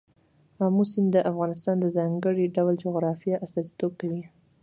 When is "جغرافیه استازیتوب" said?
2.83-3.91